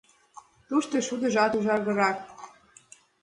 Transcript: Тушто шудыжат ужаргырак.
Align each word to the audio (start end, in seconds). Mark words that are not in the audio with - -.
Тушто 0.67 0.95
шудыжат 1.07 1.51
ужаргырак. 1.57 2.17